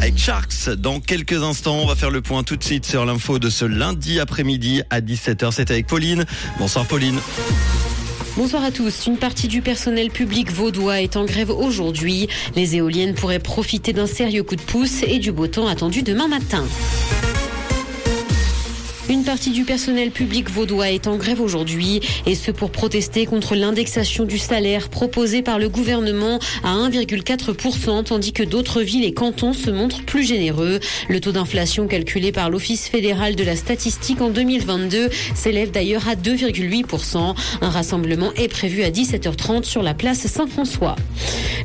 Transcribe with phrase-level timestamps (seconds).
[0.00, 0.70] avec Sharks.
[0.78, 3.66] Dans quelques instants, on va faire le point tout de suite sur l'info de ce
[3.66, 5.52] lundi après-midi à 17h.
[5.52, 6.24] C'est avec Pauline.
[6.58, 7.18] Bonsoir Pauline.
[8.36, 9.06] Bonsoir à tous.
[9.06, 12.28] Une partie du personnel public vaudois est en grève aujourd'hui.
[12.56, 16.28] Les éoliennes pourraient profiter d'un sérieux coup de pouce et du beau temps attendu demain
[16.28, 16.64] matin.
[19.10, 23.56] Une partie du personnel public vaudois est en grève aujourd'hui et ce pour protester contre
[23.56, 29.52] l'indexation du salaire proposée par le gouvernement à 1,4% tandis que d'autres villes et cantons
[29.52, 30.78] se montrent plus généreux.
[31.08, 36.14] Le taux d'inflation calculé par l'Office fédéral de la statistique en 2022 s'élève d'ailleurs à
[36.14, 37.34] 2,8%.
[37.62, 40.94] Un rassemblement est prévu à 17h30 sur la place Saint-François.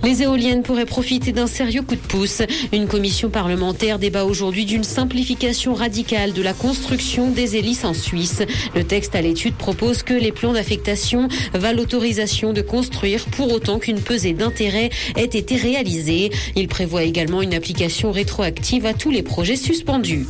[0.03, 2.41] Les éoliennes pourraient profiter d'un sérieux coup de pouce.
[2.73, 8.41] Une commission parlementaire débat aujourd'hui d'une simplification radicale de la construction des hélices en Suisse.
[8.73, 13.77] Le texte à l'étude propose que les plans d'affectation valent l'autorisation de construire pour autant
[13.77, 16.31] qu'une pesée d'intérêt ait été réalisée.
[16.55, 20.25] Il prévoit également une application rétroactive à tous les projets suspendus.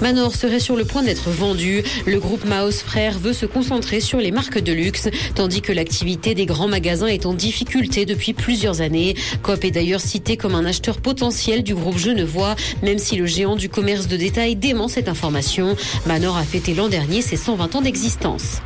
[0.00, 1.82] Manor serait sur le point d'être vendu.
[2.06, 6.34] Le groupe Maos Frères veut se concentrer sur les marques de luxe, tandis que l'activité
[6.34, 9.14] des grands magasins est en difficulté depuis plusieurs années.
[9.42, 13.56] Coop est d'ailleurs cité comme un acheteur potentiel du groupe Genevois, même si le géant
[13.56, 15.76] du commerce de détail dément cette information.
[16.06, 18.58] Manor a fêté l'an dernier ses 120 ans d'existence.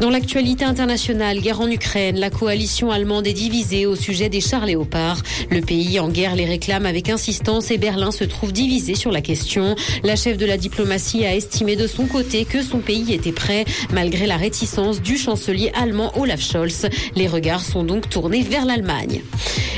[0.00, 4.66] Dans l'actualité internationale, guerre en Ukraine, la coalition allemande est divisée au sujet des chars
[4.66, 5.22] léopards.
[5.50, 9.20] Le pays en guerre les réclame avec insistance et Berlin se trouve divisé sur la
[9.20, 9.76] question.
[10.02, 13.64] La chef de la diplomatie a estimé de son côté que son pays était prêt,
[13.92, 16.88] malgré la réticence du chancelier allemand Olaf Scholz.
[17.14, 19.22] Les regards sont donc tournés vers l'Allemagne.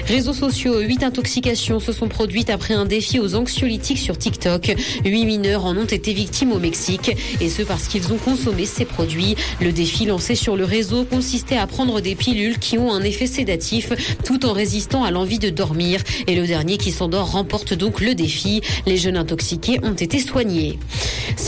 [0.06, 4.74] Réseaux sociaux, huit intoxications se sont produites après un défi aux anxiolytiques sur TikTok.
[5.04, 8.84] Huit mineurs en ont été victimes au Mexique, et ce parce qu'ils ont consommé ces
[8.84, 9.34] produits.
[9.62, 13.26] Le défi lancé sur le réseau consistait à prendre des pilules qui ont un effet
[13.26, 13.92] sédatif
[14.24, 16.02] tout en résistant à l'envie de dormir.
[16.26, 18.60] Et le dernier qui s'endort remporte donc le défi.
[18.86, 20.78] Les jeunes intoxiqués ont été soignés.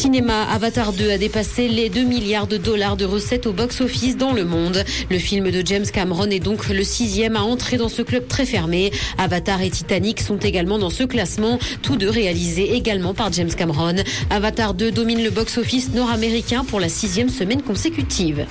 [0.06, 4.32] Cinéma, Avatar 2 a dépassé les 2 milliards de dollars de recettes au box-office dans
[4.32, 4.84] le monde.
[5.10, 8.46] Le film de James Cameron est donc le sixième à entrer dans ce club très
[8.46, 8.92] fermé.
[9.18, 13.96] Avatar et Titanic sont également dans ce classement, tous deux réalisés également par James Cameron.
[14.30, 18.46] Avatar 2 domine le box-office nord-américain pour la sixième semaine consécutive.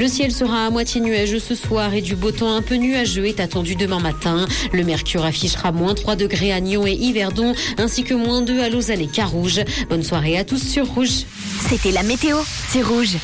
[0.00, 3.26] Le ciel sera à moitié nuageux ce soir et du beau temps un peu nuageux
[3.26, 4.46] est attendu demain matin.
[4.72, 8.70] Le mercure affichera moins 3 degrés à Nyon et Yverdon ainsi que moins 2 à
[8.70, 9.60] Lausanne et Carouge.
[9.90, 11.26] Bonne soirée à tous sur Rouge.
[11.68, 12.38] C'était la météo,
[12.70, 13.18] c'est Rouge.